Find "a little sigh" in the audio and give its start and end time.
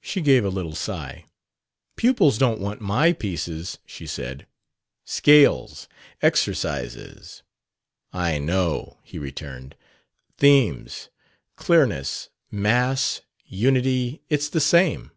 0.46-1.26